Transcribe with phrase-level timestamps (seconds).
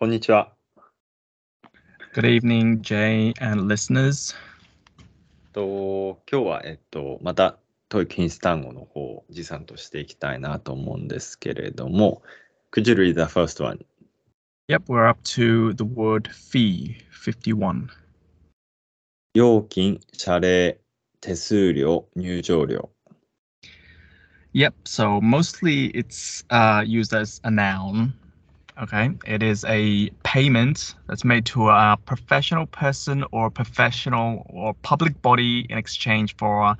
[0.00, 0.54] こんにちは。
[2.14, 4.34] Good evening, Jay and listeners.
[5.52, 7.58] と今日は、えっと、また、
[7.90, 12.22] トイック品質単語の方を持参としていきたいなと思うんですけれども、
[12.72, 13.84] Could you read the first one?
[14.68, 17.88] Yep, we're up to the word fee, 51.
[19.34, 20.80] 料金、謝礼、
[21.20, 22.88] 手数料、入場料。
[24.54, 28.14] Yep, so mostly it's uh, used as a noun.
[28.80, 35.20] Okay, it is a payment that's made to a professional person or professional or public
[35.20, 36.74] body in exchange for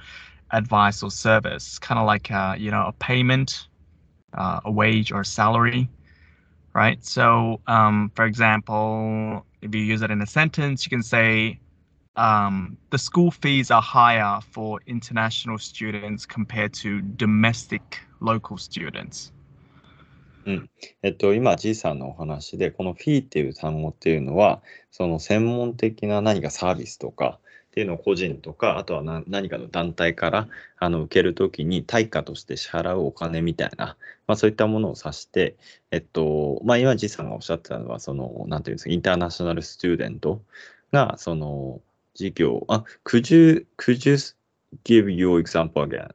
[0.50, 1.78] advice or service.
[1.78, 3.68] Kind of like, uh, you know, a payment,
[4.32, 5.90] uh, a wage or a salary,
[6.72, 7.04] right?
[7.04, 11.60] So, um, for example, if you use it in a sentence, you can say,
[12.16, 19.32] um, the school fees are higher for international students compared to domestic local students.
[21.02, 27.38] えっと、今、G さんのお話で、このフィーっていう単語っていうのは、その専門的な何かサービスとか
[27.70, 33.96] っていうのを個人とか、あとは何何かの団体からあの受けるときに対価として支払うお金みたいな、
[34.26, 35.56] まあ、そういったものを指して、
[35.90, 40.42] えっと、まあ、今、G さんがおっしゃってたのは、その、なんていうんですか、インターナショナルスチューデント
[40.92, 41.80] が、その、
[42.14, 44.16] 事業、あ、could you, could you
[44.84, 46.10] give your example again?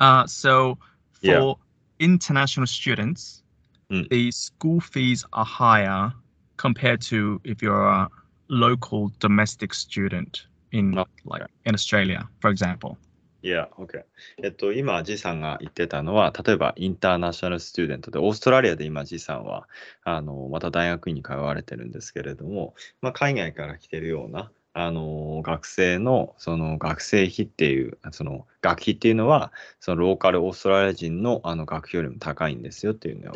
[0.00, 0.76] Uh, so
[1.22, 1.54] for Yeah.
[1.98, 3.42] International students,
[3.90, 4.08] Mm.
[4.08, 6.10] the school fees are higher
[6.56, 8.08] compared to if you're a
[8.48, 12.96] local domestic student in Oh, like in Australia, for example.
[13.42, 14.02] いや、OK。
[14.42, 19.68] えっと、今、G さんが言ってたのは、例えばインターナショナルスチューデントで、オーストラリアで今、G さんは、
[20.02, 33.32] あの、また大学院に通われてるんですけれども、まあ、海外から来てるような、あの、学生の、その学生費っていう、その学費っていうのは、そのローカルオーストラリア人のあの学費よりも高いんですよっていうの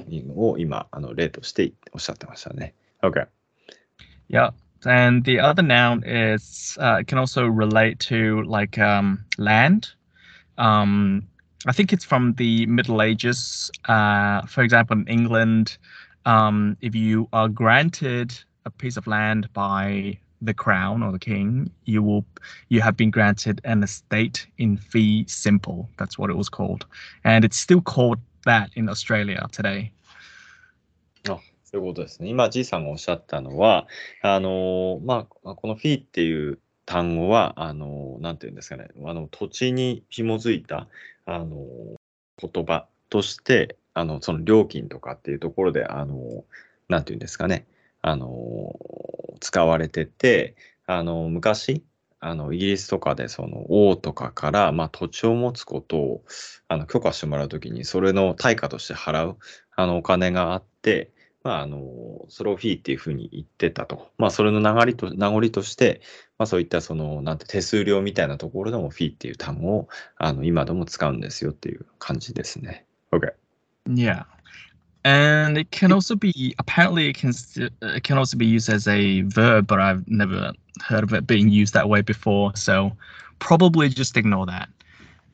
[0.50, 2.74] を今、あの例としておっしゃってましたね。
[3.02, 3.26] Okay.
[4.28, 4.50] Yeah.
[4.84, 9.88] And the other noun is uh, can also relate to like um, land.
[10.56, 11.26] Um,
[11.66, 13.70] I think it's from the Middle Ages.
[13.88, 15.78] Uh, for example, in England,
[16.26, 18.32] um, if you are granted
[18.64, 22.24] a piece of land by the crown or the king, you will
[22.68, 25.88] you have been granted an estate in fee simple.
[25.98, 26.86] That's what it was called,
[27.24, 29.92] and it's still called that in Australia today.
[31.70, 32.30] そういうことですね。
[32.30, 33.86] 今、G さんがおっしゃったのは、
[34.22, 40.88] あのまあ、このフィーっていう単語は、あのなんていうんですかね、あの土地に紐づいた、
[41.26, 41.66] あの
[42.40, 46.44] 言葉として、あのその料金とかっていうところで、あの
[46.88, 47.66] なんていうんですかね、
[48.02, 48.74] あの
[49.40, 51.84] 使われてて、あの昔、
[52.20, 56.24] あのイギリスとかでその王とかから、まあ、土地を持つことを
[56.66, 59.36] あの許可してもらうときに、それの対価として払う
[59.76, 61.12] あのお金があって、
[61.44, 64.10] まあ、あのそれをフィーっていうふうに言ってたと。
[64.18, 66.00] まあ、それの流れと名残として、
[66.36, 72.86] まあ、そういったそのなんて手数料みたいなところでもフィーっていう単語をあの今でも使うんですよっていう感じですね。
[73.12, 73.32] OK。
[73.88, 74.24] Yeah.
[75.04, 77.32] And it can also be apparently it can
[77.82, 80.52] it can also be used as a verb, but I've never
[80.84, 82.54] heard of it being used that way before.
[82.56, 82.92] So
[83.38, 84.68] probably just ignore that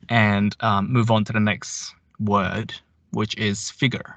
[0.09, 2.73] and um, move on to the next word,
[3.11, 4.15] which is figure.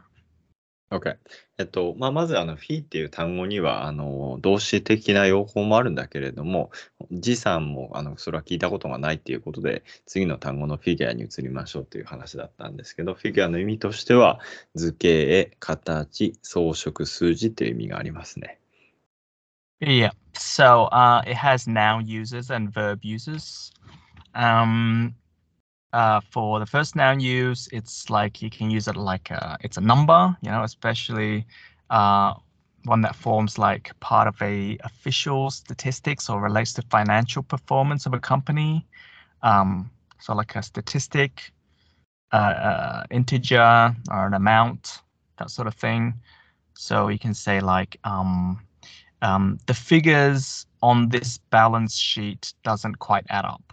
[0.91, 1.17] OK。
[1.59, 6.71] えっと、まあ、まずあの、フィーっていう単語には、あの、動詞的な用法もあるんだけれども、
[7.11, 14.41] G さんも、あの、それは聞いたことがないっていうことで、次の単語のフィギュアに移りましょうっていう話だったんですけど、フィギュアの意味としては、
[14.75, 18.59] 図形、形、装飾、数字っていう意味がありますね。
[19.81, 20.11] Yeah.
[20.33, 23.71] So uh, it has noun uses and verb uses.
[24.35, 25.15] Um,
[25.93, 29.77] uh, for the first noun use, it's like you can use it like a, it's
[29.77, 31.47] a number, you know, especially
[31.91, 32.35] uh,
[32.85, 38.15] one that forms like part of a official statistics or relates to financial performance of
[38.15, 38.87] a company.
[39.43, 39.91] Um,
[40.21, 41.53] so like a statistic,
[42.33, 45.01] uh, uh, integer or an amount,
[45.39, 46.15] that sort of thing.
[46.75, 48.61] So you can say like um,
[49.23, 53.73] um, the figures on this balance sheet doesn't quite add up.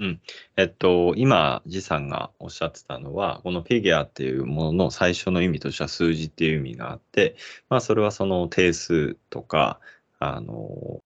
[0.00, 0.20] うん
[0.56, 7.36] えっと、今、ジさんがおっしゃってたのは、このフィギュアっていうものの最初の意味としては数字っていう意味があって、
[7.68, 9.78] まあ、それはその定数とか、
[10.18, 11.00] あの、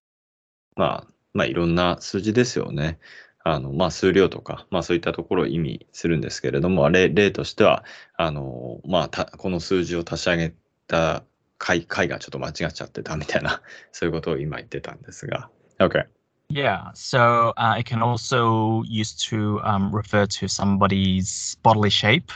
[0.77, 2.99] まあ、まあ、いろんな数字ですよね。
[3.45, 7.85] あの、まあ、数量とか、まあ、そういったところを意味するんですけれども、例例としては、
[8.17, 10.55] あの、まあ、この数字を足し上げ
[10.87, 11.25] た
[11.59, 13.61] 回回がちょっと間違っちゃってたみたいな、
[13.93, 15.51] そういうことを今言ってたんですが。
[15.79, 16.18] OK。
[16.51, 22.33] Yeah, so uh, it can also used to um, refer to somebody's bodily shape,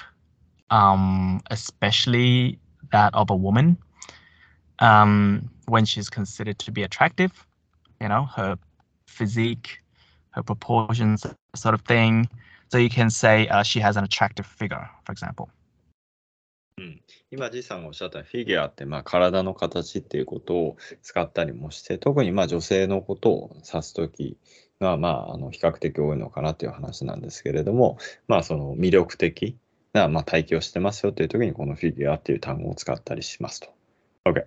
[0.70, 2.58] um, especially
[2.92, 3.78] that of a woman.
[4.78, 7.46] um, when she's considered to be attractive,
[8.00, 8.58] you know, her
[9.06, 9.80] physique,
[10.30, 11.24] her proportions,
[11.54, 12.28] sort of thing.
[12.70, 15.50] So you can say uh, she has an attractive figure, for example.
[16.78, 24.36] うん今、じいさんがおっしゃったフィギュアって、まあ、体の形っていうことを使ったりもして、特にまあ女性のことを指すとき
[24.80, 27.98] が、まあ、あの比較的多いのかなという話なんですけれども、
[28.28, 29.56] まあ、その魅力的
[29.92, 33.68] な、まあ、体型をしてますよというときに、このフィギュアっていう単語を使ったりしますと。
[34.24, 34.44] OK。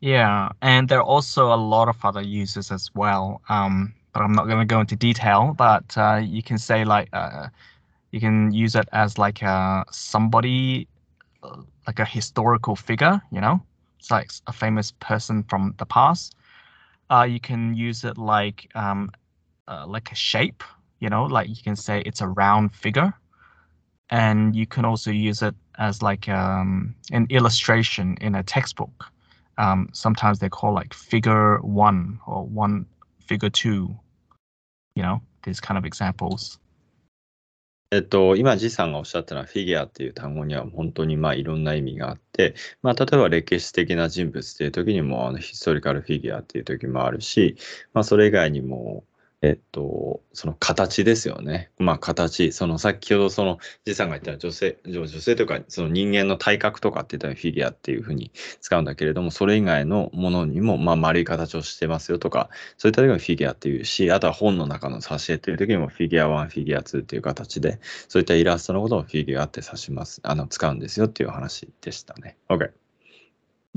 [0.00, 3.40] Yeah, and there are also a lot of other uses as well.
[3.48, 5.54] Um, but I'm not going to go into detail.
[5.56, 7.48] But uh, you can say like uh,
[8.10, 10.88] you can use it as like a somebody,
[11.86, 13.20] like a historical figure.
[13.32, 13.62] You know,
[13.98, 16.34] it's like a famous person from the past.
[17.10, 19.10] Uh, you can use it like um,
[19.66, 20.62] uh, like a shape.
[21.00, 23.14] You know, like you can say it's a round figure,
[24.10, 29.12] and you can also use it as like um, an illustration in a textbook
[29.58, 32.86] um, sometimes they call like figure one or one
[33.20, 33.94] figure two,
[34.94, 36.58] you know, these kind of examples.
[37.90, 47.56] えっと、今、ジさんがおっしゃったのは、フィギュアっていう単語には本当にまあいろんな意味があって、まあ、例えば歴史的な人物っていう時にも、あのヒストリカルフィギュアっていう時もあるし、
[47.94, 49.04] まあ、それ以外にも、
[49.40, 51.70] えっと、その形ですよね。
[51.78, 72.36] まあ形、その先ほどそのじさんが言った女性、女性というかその人間の体格とかって言ったらフィギュアっていうふうに使うんだけれども、それ以外のものにもまあ丸い形をしてますよとか、そういった時にフィギュアっていうし、あとは本の中の挿絵っていう時にもフィギュア1、フィギュア2っていう形で、そういったイラストのことをフィギュアって指します、あの使うんですよっていう話でしたね。
[72.48, 72.70] OK。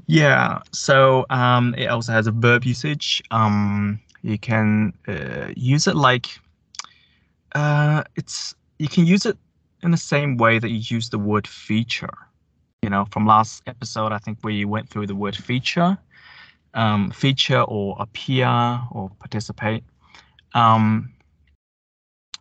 [0.07, 3.21] Yeah, so um, it also has a verb usage.
[3.29, 6.39] Um, you can uh, use it like
[7.55, 9.37] uh, it's you can use it
[9.83, 12.13] in the same way that you use the word feature.
[12.81, 15.97] You know, from last episode, I think we went through the word feature,
[16.73, 18.47] um, feature or appear
[18.91, 19.83] or participate.
[20.53, 21.13] Um,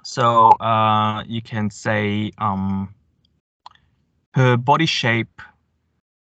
[0.02, 2.94] so uh, you can say um,
[4.34, 5.42] her body shape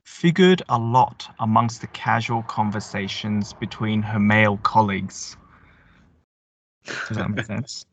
[0.04, 5.36] figured a lot amongst the casual conversations between her male colleagues.
[6.84, 7.86] Does that make sense?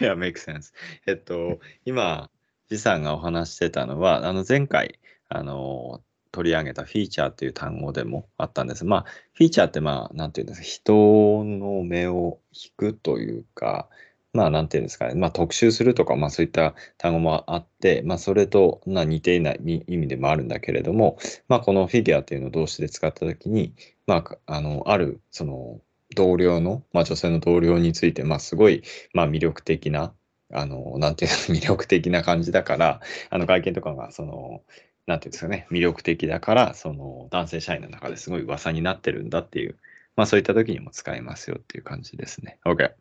[0.00, 0.72] いや、make sense.
[1.06, 2.30] えっと、今、
[2.68, 4.98] ジさんがお話してたのは、あの前回、
[5.28, 6.02] あの、
[6.32, 8.84] 取り上げたフィーチャーっていう単語でもあったんです。
[8.84, 13.88] まあ、フィーチャーって、まあ、なんていうんですか、人の目を引くというか、
[14.32, 23.74] まあ、なんていうんですかね、まあ、特集するとか、まあ、そういった単語もあって、まあ、それと、まあ、似ていない意味でもあるんだけれども、まあ、このフィギュアっていうのを動詞で使ったときに、
[24.06, 25.80] まあ、あの、ある、その、
[26.14, 28.82] 同僚の、まあ、女性の同僚について、まあ、すごい、
[29.14, 30.14] まあ、魅力的な、
[30.52, 34.62] あの、なんていうの、 魅力的な感じだから、あの、外見とかが、その、
[35.06, 39.78] なんていうんですかね、魅力的だから、その、男性社員の中ですごい噂になってるんだっていう、
[40.16, 42.58] まあ、そういった時にも使えますよっていう感じですね。
[42.64, 42.92] OK。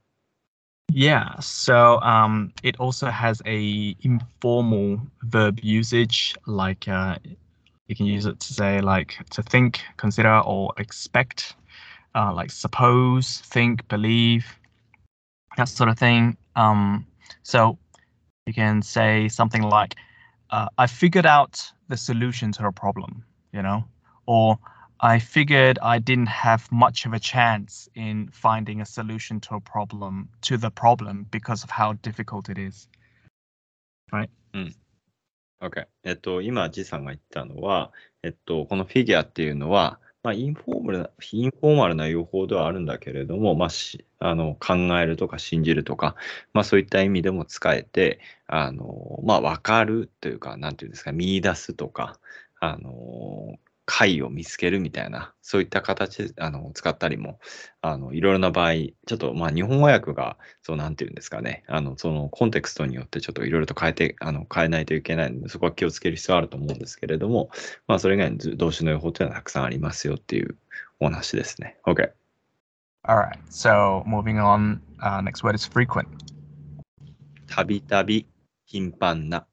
[0.92, 7.18] Yeah, so um, it also has a informal verb usage, like uh,
[7.88, 11.56] you can use it to say like to think, consider, or expect.
[12.15, 14.47] uh, like suppose, think, believe,
[15.57, 16.37] that sort of thing.
[16.57, 17.07] Um,
[17.43, 17.79] so
[18.47, 19.97] you can say something like,
[20.51, 23.85] uh, I figured out the solution to a problem, you know,
[24.27, 24.59] or
[25.01, 29.61] I figured I didn't have much of a chance in finding a solution to a
[29.61, 32.89] problem, to the problem, because of how difficult it is.
[34.13, 34.31] Right?
[34.53, 34.75] うん。
[35.61, 35.87] OK。
[36.05, 46.16] えっと、今、ジさんが言ったのは、えっと、このフィギュアっていうのは、 まあ、インフォーマルな、インフォーマルな用法ではあるんだけれども、まあ、しあの考えるとか信じるとか、
[46.54, 52.20] まあ、そういった意味でも使えて、あのまあ、分かるというか、なんていうんですか、見出すとか、
[52.60, 53.58] あの
[53.92, 57.40] 解を見つけるみたいな、そういった形であの使ったりも、
[57.82, 67.50] あのいろいろな場合、ちょっとまあ日本語訳が、そうなんていうんですかね、あのそのコンテクストによってちょっといろいろと変えて、あの変えないといけないので、そこは気をつける必要あると思うんですけれども、
[67.88, 70.56] まあそれ以外に動詞の予報というのはたくさんありますよっていう
[71.00, 71.80] お話ですね。
[71.88, 72.12] OK。
[73.08, 76.06] Alright, so moving on,、uh, next word is frequent.
[77.48, 78.28] たびたび、
[78.68, 79.48] 頻繁な。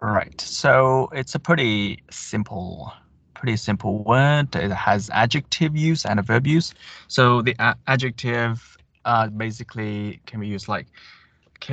[0.00, 0.40] Right.
[0.40, 2.92] So it's a pretty simple,
[3.34, 4.54] pretty simple word.
[4.54, 6.72] It has adjective use and a verb use.
[7.08, 10.86] So the adjective uh, basically can be used like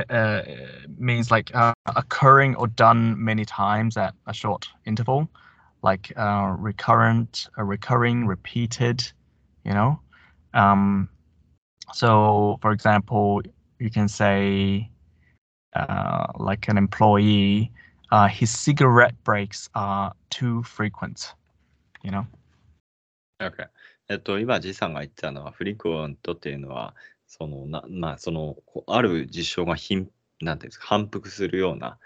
[0.09, 0.41] uh,
[0.97, 5.29] means like uh, occurring or done many times at a short interval,
[5.83, 9.11] like uh, recurrent, recurring, repeated.
[9.63, 9.99] You know.
[10.53, 11.09] Um,
[11.93, 13.41] so, for example,
[13.79, 14.89] you can say
[15.75, 17.71] uh, like an employee
[18.11, 21.33] uh, his cigarette breaks are too frequent.
[22.03, 22.25] you know?
[23.41, 23.67] Okay.
[24.09, 26.95] えっと、今、じいさんが言ったのは、フリクエントっていうのは、
[27.27, 30.09] その、なまあ、その、ある事象が頻、
[30.41, 31.99] なんていうんですか、反復するような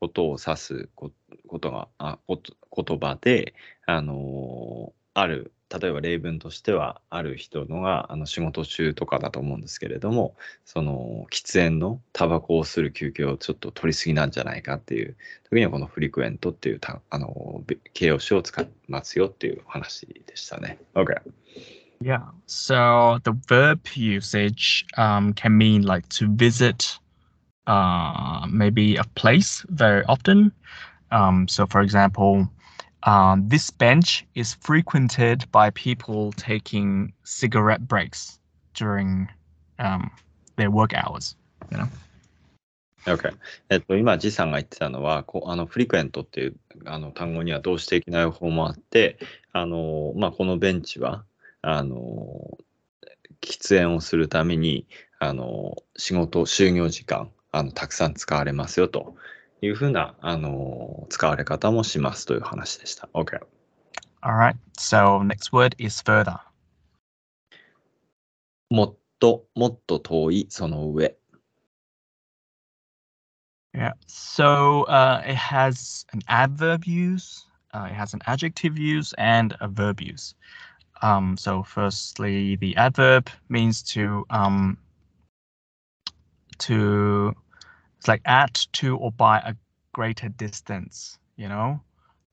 [0.00, 1.12] ことを指すこ
[1.46, 3.54] ことが、あこと言葉で、
[3.86, 10.34] あのある、例えば例文としては、ある人のがあの仕事中とかだと思うんですけれども、
[10.64, 17.62] その喫煙のタバコをする休憩をちょっと取りすぎなんじゃないかっていう時には、このフリクエントっていうたあの
[17.94, 20.78] 形容詞を使いますよっていう話でしたね。
[20.94, 21.14] OK。
[22.02, 22.22] Yeah.
[22.46, 26.98] So the verb usage um, can mean like to visit
[27.66, 30.50] uh, maybe a place very often.
[31.12, 32.48] Um, so, for example,
[33.04, 38.38] um, this bench is frequented by people taking cigarette breaks
[38.74, 39.28] during
[39.78, 40.10] um,
[40.56, 41.36] their work hours.
[41.70, 41.88] You know?
[43.06, 43.32] OK。
[43.70, 49.18] えっと、今、ジさんが言ってたのは、こあのフリクエントっていうあの単語には動詞的な予報もあって、
[49.52, 51.24] あのまあ、このベンチは
[51.62, 52.58] あの
[53.40, 54.86] 喫煙をするために
[55.18, 59.16] あの仕事、就業時間あのたくさん使われますよと
[59.62, 63.08] いうふうなあの使われ方もしますという話でした。
[63.14, 63.38] OK。
[64.22, 66.40] Alright, so next word is further.
[68.70, 71.16] もっともっと遠いその上。
[73.72, 79.68] Yeah, so uh, it has an adverb use, uh, it has an adjective use, and a
[79.68, 80.34] verb use.
[81.02, 84.76] Um, so firstly, the adverb means to um,
[86.58, 87.34] to
[88.00, 89.54] it's like at to or by a
[89.92, 91.78] greater distance, you know,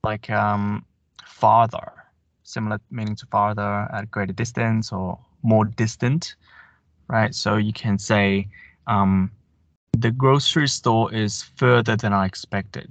[0.01, 0.85] like um,
[1.25, 1.91] farther,
[2.43, 6.35] similar meaning to farther at greater distance or more distant,
[7.09, 7.35] right?
[7.35, 8.47] So you can say
[8.87, 9.29] um,
[9.91, 12.89] the grocery store is further than I expected.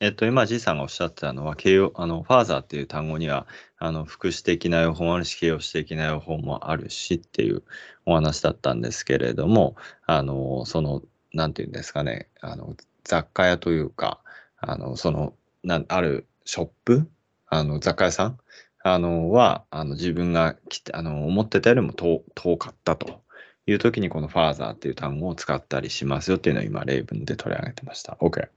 [0.00, 3.46] えっと、今、じいさんがおっしゃってたのは、形容、あの、ファーザーっていう単語には、
[3.78, 7.62] あの、副詞的な予報もあるし、形容詞的な予報もあるしっていう
[8.04, 12.74] お話だったんですけれども、あの、その、なんていうんですかね、あの、
[13.04, 14.20] 雑貨屋というか、
[14.58, 17.08] あの、その、なあるショップ、
[17.46, 18.38] あの、雑貨屋さん、
[18.82, 23.22] あの、は、あの、自分が来て、あの、思ってたよりも遠遠かったと
[23.66, 28.16] いう時に、このファーザーっていう単語を使ったりしますよっていうのを今、例文で取り上げてました。
[28.20, 28.48] OK。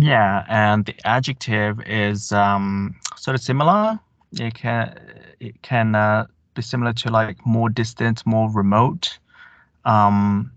[0.00, 4.00] Yeah, and the adjective is um, sort of similar.
[4.32, 4.98] It can
[5.40, 9.18] it can uh, be similar to like more distant, more remote.
[9.84, 10.52] Um,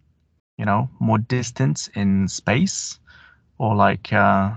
[0.57, 2.99] you know, more distance in space,
[3.59, 4.51] or like uh,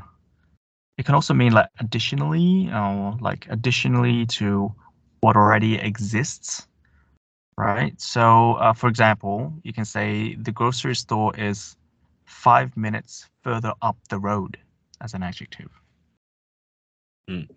[0.98, 4.74] it can also mean like additionally, or like additionally to
[5.20, 6.66] what already exists.
[7.58, 8.00] Right.
[8.00, 11.76] So, uh, for example, you can say the grocery store is
[12.24, 14.58] five minutes further up the road
[15.00, 15.68] as an adjective.
[17.28, 17.48] うん。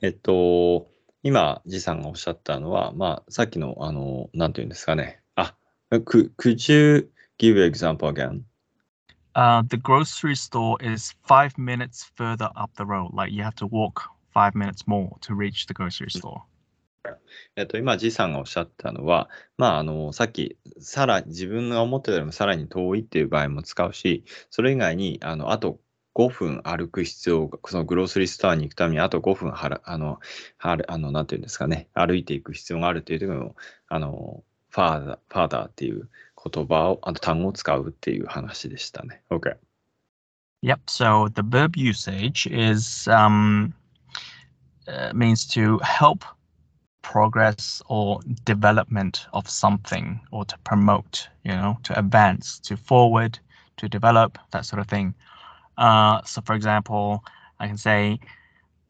[0.00, 0.88] えっと、
[1.22, 5.20] 今、じさんがおっしゃったのは、まあ、さっきの、あの、なんていうんですかね。
[5.34, 5.56] あ、
[5.90, 8.42] could, could you give an example again?
[9.34, 13.10] Uh, the grocery store is five minutes further up the road.
[13.14, 14.02] Like you have to walk
[14.32, 16.42] five minutes more to reach the grocery store.
[17.56, 25.80] えっと、今、じさんがおっしゃったのは、まあ、あの、さっき、さら、自分が思ってたよりもさらに遠いっていう場合も使うし、それ以外に、あの、あと
[26.18, 30.18] 5分歩く必要が、そのグロースリーストアに行くためにあと5分はら、あの、
[30.58, 33.54] はる、あの、なんていうんですかね、歩いていく必要があるっていう時も、
[33.88, 36.08] あの、ファーダー、ファーダーっていう
[36.52, 39.22] 言葉を、あの単語を使うっていう話でしたね。
[39.30, 39.56] OK。
[40.62, 40.80] Yep.
[40.88, 43.72] So the verb usage is um,
[44.88, 46.24] uh, means to help
[47.02, 53.38] progress or development of something or to promote, you know, to advance, to forward,
[53.76, 55.14] to develop, that sort of thing.
[55.78, 57.24] Uh, so, for example,
[57.60, 58.18] I can say,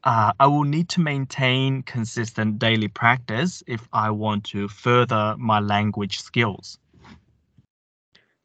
[0.05, 5.61] uh, I will need to maintain consistent daily practice if I want to further my
[5.61, 6.81] language skills.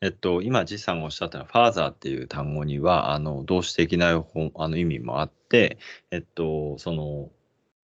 [0.02, 5.78] えっと、今、ジさんがおっしゃったのは、ファーザーっていう単語には、あの、動詞的なあの意味もあって、
[6.12, 7.32] えっと、その、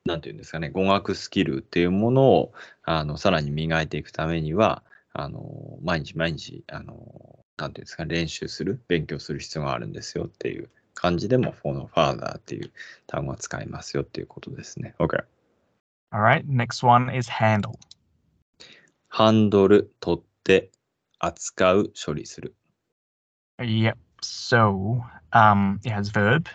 [0.04, 12.72] なんていうんですかね、語学スキルっていうものを、あの、さらに磨いていくためには、あの、毎日毎日、あの、なんていうんですか、練習する、勉強する必要があるんですよっていう感じでも、この father っていう
[13.08, 14.96] 単語は使いますよっていうことですね。
[15.00, 15.24] OK。
[16.12, 17.78] Alright, next one is handle.
[19.10, 20.72] ハンドル、取って、
[21.20, 22.56] 扱う、処理する。
[23.60, 23.96] Yep.
[24.22, 25.02] So,
[25.34, 26.48] um, it has verb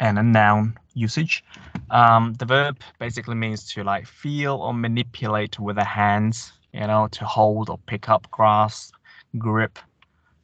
[0.00, 1.44] and a noun usage.
[1.90, 7.08] Um, the verb basically means to like feel or manipulate with the hands, you know,
[7.08, 8.94] to hold or pick up, grasp,
[9.38, 9.78] grip,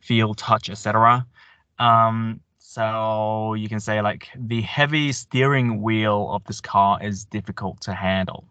[0.03, 1.27] feel, touch, etc.
[1.79, 2.41] Um,
[2.75, 7.93] So you can say like the heavy steering wheel of this car is difficult to
[7.93, 8.45] handle.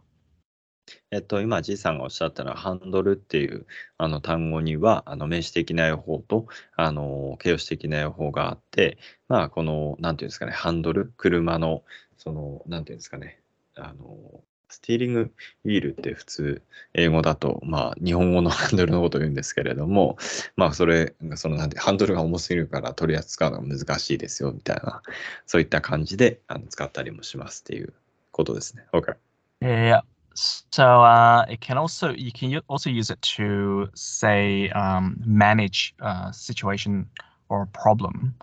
[1.10, 3.66] えっと、今、じいさんがおっしゃったのは、ハンドルっていう
[3.98, 11.84] あの単語には、あの名詞的な用法とあの形容詞的な用法があって、まあ、この、なんていうんですかね、ハンドル、車の、
[12.18, 13.42] その、なんていうんですかね、
[13.76, 15.32] あの、スティーリング
[15.66, 16.62] ウィールって普通、
[16.94, 20.18] 英語だと、まあ、日本語のハンドルのことを言うんですけれども、
[20.56, 25.02] まあ、それ、その、なんて、ハンドルが重すぎるから取り扱うのが難しいですよ、みたいな、
[25.46, 27.94] そういった感じであの使ったりもしますっていう
[28.32, 28.86] ことですね。
[28.94, 29.16] OK。
[29.62, 30.02] Yeah.
[30.34, 35.94] So uh, it can also you can u- also use it to say um, manage
[36.00, 37.10] a situation
[37.50, 38.34] or a problem.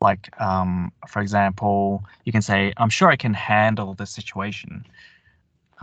[0.00, 4.84] Like um, for example, you can say, "I'm sure I can handle the situation."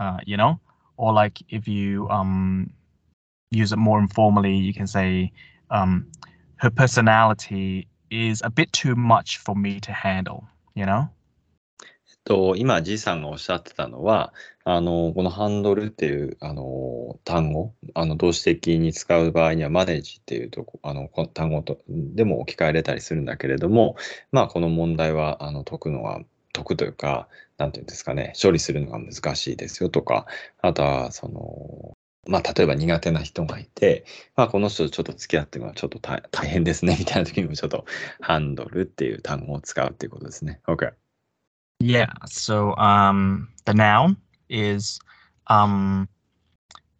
[0.00, 0.58] Uh, you know,
[0.96, 2.72] or like if you um,
[3.50, 5.30] use it more informally, you can say,
[5.70, 6.10] um,
[6.56, 11.10] "Her personality is a bit too much for me to handle." You know.
[12.24, 14.32] と今、じいさんがおっしゃってたのは、
[14.64, 23.96] あのこのハンドルっていうあの単語、あの動詞的に使う場合には、マネージっていうとこあのこ単語とでも置き換えれたりするんだけれども、
[24.32, 26.20] まあ、この問題はあの解くのが、
[26.52, 27.28] 解くというか、
[27.60, 30.26] なんていうんですかね、処理するのが難しいですよとか、
[30.62, 31.92] あとは、その、
[32.26, 37.84] まあ、例えば苦手な人がいて、まあ、この人とちょっと付き合ってるのはちょっと大 大変ですねみたいな時にもちょっと
[38.20, 40.60] ハンドルっていう単語を使うっていうことですね。
[40.66, 40.92] OK。
[41.82, 42.12] Yeah.
[42.26, 44.16] So um, the noun
[44.50, 45.00] is
[45.48, 46.08] um,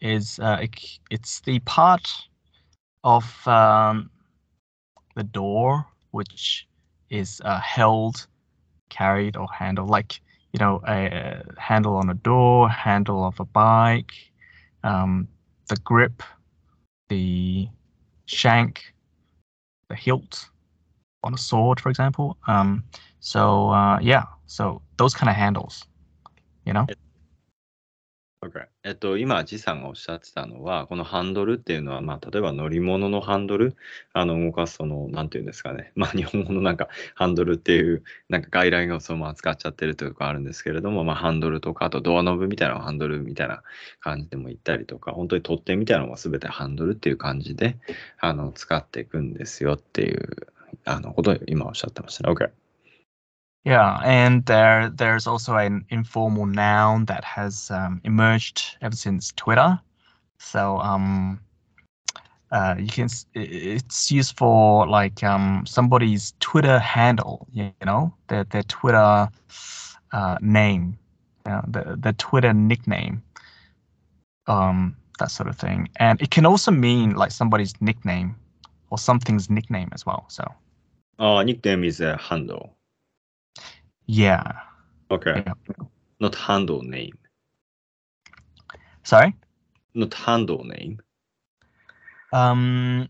[0.01, 0.67] is uh,
[1.11, 2.09] it's the part
[3.05, 4.11] of um,
[5.17, 6.67] the door which
[7.11, 8.27] is uh, held,
[8.89, 9.91] carried, or handled.
[9.91, 14.13] Like you know, a, a handle on a door, handle of a bike,
[14.83, 15.29] um,
[15.69, 16.23] the grip,
[17.09, 17.69] the
[18.27, 18.95] shank,
[19.89, 20.49] the hilt
[21.23, 22.37] on a sword, for example.
[22.47, 22.85] Um,
[23.21, 25.85] so uh, yeah, so those kind of handles,
[26.65, 26.87] you know.
[28.43, 28.65] Okay.
[28.85, 33.77] えっと、今、ジさんがおっしゃってたのは、このハンドルっていうのは、まあ、例えば乗り物のハンドル、
[34.15, 43.63] あの、動かす、その、なんていうんですかね、 まあ、日本語のなんか、ハンドルっていう、なんか外来語をそのまま使っちゃってるというかあるんですけれども、まあ、ハンドルとか、あとドアノブみたいなハンドルみたいな
[44.01, 47.77] 感じでも言ったりとか、本当に取っ手みたいなのが全てハンドルっていう感じで、
[48.21, 50.47] あの、使っていくんですよっていう、
[50.87, 52.33] あの、ことを今おっしゃってましたね。
[52.33, 52.51] OK。
[53.65, 59.79] Yeah, and there there's also an informal noun that has um, emerged ever since Twitter.
[60.39, 61.41] So um,
[62.51, 68.63] uh, you can it's used for like um, somebody's Twitter handle, you know, their their
[68.63, 69.29] Twitter
[70.13, 70.99] uh, name,
[71.45, 73.23] the the Twitter nickname,
[74.47, 75.89] um, that sort of thing.
[75.97, 78.37] And it can also mean like somebody's nickname
[78.89, 80.25] or something's nickname as well.
[80.29, 80.45] So
[81.19, 82.80] ああ、nickname is a handle.
[84.11, 84.43] Yeah,
[85.11, 85.27] OK.
[85.47, 85.55] Yeah.
[86.19, 87.17] Not handle name.
[89.05, 89.35] sorry.
[89.95, 90.99] Not handle name.
[92.33, 93.09] Um,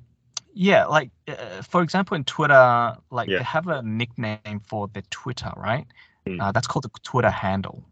[0.54, 3.38] yeah, like uh, for example, in Twitter, like Yeah.
[3.38, 5.86] they have a nickname for the Twitter, right?
[6.26, 6.40] Mm.
[6.40, 7.82] Uh, that's called the Twitter handle.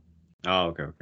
[0.46, 0.92] ああ、OK、OK。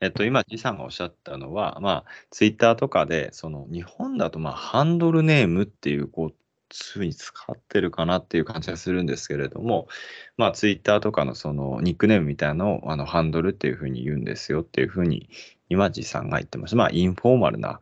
[0.00, 6.32] えっと、今、ジさんがおっしゃったのは、まあ、ツイッターとかで、その、日本だと、まあ、ハンドルネームっていう、こ
[6.70, 9.88] う、つい使ってるかなっていう感じがするんですけれども、
[10.36, 15.28] まあ、ツイッターとかの、その、ニックネームみたいなのを、あの、ハンドルっていうふうに言うんですよっていうふうに、
[15.68, 16.76] 今、ジさんが言ってました。
[16.76, 17.80] まあ、インフォーマルな、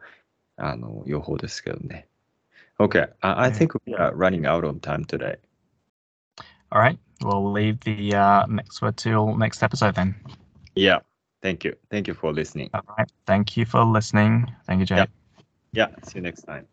[0.56, 2.08] あの、用法ですけどね。
[2.78, 5.38] OK、I, I think we are running out of time today.
[6.70, 10.14] All right, we'll leave the uh, next word till next episode then.
[10.74, 11.00] Yeah.
[11.42, 11.74] Thank you.
[11.90, 12.70] Thank you for listening.
[12.72, 14.46] All right, thank you for listening.
[14.66, 14.96] Thank you, Jay.
[14.96, 15.06] Yeah.
[15.72, 15.88] Yeah.
[16.04, 16.66] See you next time.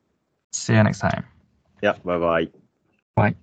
[0.52, 1.39] See you next time.
[1.82, 1.94] Yeah.
[2.04, 2.48] Bye bye.
[3.16, 3.36] Bye.